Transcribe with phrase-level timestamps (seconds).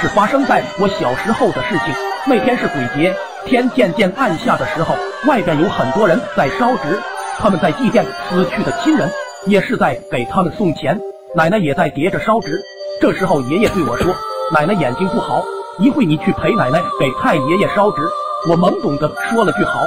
[0.00, 1.94] 是发生在我小时候的事情。
[2.26, 3.14] 那天是鬼节，
[3.44, 4.94] 天渐渐暗下的时候，
[5.28, 6.98] 外边有很多人在烧纸，
[7.38, 9.10] 他们在祭奠死去的亲人，
[9.46, 10.98] 也是在给他们送钱。
[11.36, 12.58] 奶奶也在叠着烧纸。
[13.00, 14.14] 这时候爷爷对我说
[14.52, 15.42] ：“奶奶眼睛不好，
[15.78, 18.00] 一会你去陪奶奶给太爷爷烧纸。”
[18.48, 19.80] 我懵懂的说了句好，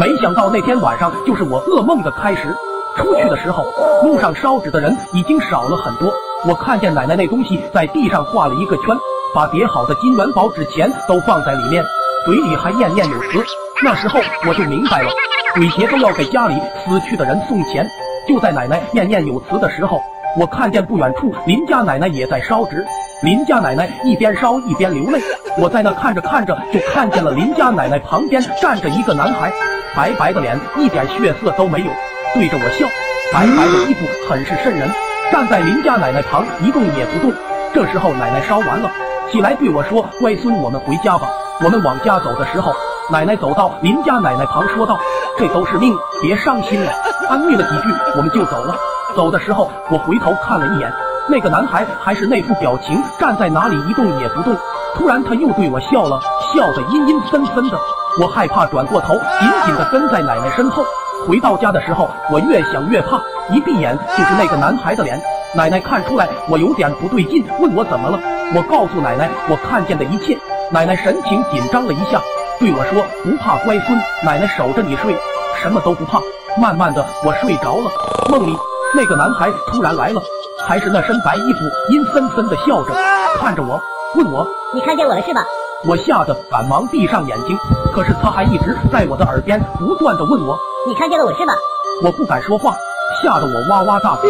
[0.00, 2.56] 没想到那天晚上就是我噩梦的开始。
[2.96, 3.64] 出去的时候，
[4.02, 6.12] 路上烧纸的人已经少了很多。
[6.48, 8.96] 我看见奶奶那东西在地上画了一个圈。
[9.32, 11.84] 把叠好的金元宝纸钱都放在里面，
[12.24, 13.44] 嘴里还念念有词。
[13.82, 15.08] 那时候我就明白了，
[15.54, 17.86] 鬼节都要给家里死去的人送钱。
[18.28, 20.02] 就在奶奶念念有词的时候，
[20.36, 22.84] 我看见不远处林家奶奶也在烧纸。
[23.22, 25.20] 林家奶奶一边烧一边流泪。
[25.58, 29.52] 我在那看着看着，就看见了林家奶奶旁边站着一个男孩，
[29.94, 31.90] 白白的脸，一点血色都没有，
[32.34, 32.86] 对着我笑，
[33.32, 34.88] 白白的衣服很是瘆人，
[35.30, 37.32] 站在林家奶奶旁一动也不动。
[37.72, 38.90] 这时候奶奶烧完了。
[39.30, 41.28] 起来对我说：“乖孙，我们回家吧。”
[41.62, 42.72] 我们往家走的时候，
[43.10, 44.98] 奶奶走到林家奶奶旁说道
[45.38, 46.90] ：“这都是命，别伤心了。”
[47.28, 48.74] 安慰了几句，我们就走了。
[49.14, 50.92] 走的时候，我回头看了一眼，
[51.28, 54.56] 那个男孩还是那副表情，站在哪里一动也不动。
[54.96, 56.18] 突然他又对我笑了，
[56.52, 57.78] 笑得阴阴森森的。
[58.20, 60.84] 我害怕，转过头，紧紧地跟在奶奶身后。
[61.28, 65.20] 回到家的时候，我越想越怕，一闭眼就是那个男孩的脸。
[65.54, 68.18] 奶奶看出来我有点不对劲，问我怎么了。
[68.52, 70.36] 我告诉奶奶我看见的一切。
[70.72, 72.20] 奶奶神情紧张了一下，
[72.58, 75.16] 对我说：“不怕，乖孙，奶奶守着你睡，
[75.60, 76.20] 什么都不怕。”
[76.60, 77.90] 慢慢的，我睡着了。
[78.28, 78.56] 梦里
[78.94, 80.20] 那个男孩突然来了，
[80.66, 81.58] 还是那身白衣服，
[81.90, 82.92] 阴森森的笑着，
[83.38, 83.80] 看着我，
[84.16, 85.42] 问我：“你看见我了是吧？”
[85.86, 87.56] 我吓得赶忙闭上眼睛，
[87.92, 91.54] 可是他还一直在我的耳边不断的问我：“你看见了我是吧？”
[92.02, 92.74] 我不敢说话，
[93.22, 94.28] 吓得我哇哇大哭。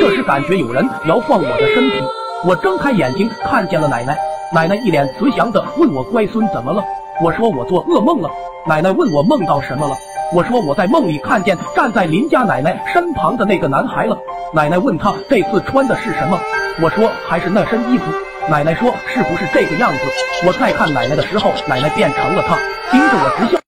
[0.00, 2.02] 这时感觉有人摇晃我的身体，
[2.42, 4.16] 我睁开眼睛看见了奶奶。
[4.52, 6.82] 奶奶一脸慈祥的问我：“乖孙怎么了？”
[7.22, 8.30] 我说：“我做噩梦了。”
[8.66, 9.94] 奶奶问我梦到什么了？
[10.32, 14.16] 我说：“我在梦里看见站在林家奶奶身旁的那个男孩了。”
[14.54, 16.40] 奶奶问他这次穿的是什么？
[16.82, 18.04] 我说：“还是那身衣服。”
[18.48, 19.98] 奶奶说：“是不是这个样子？”
[20.46, 22.56] 我再看奶奶的时候，奶奶变成了她，
[22.90, 23.60] 盯着我直笑。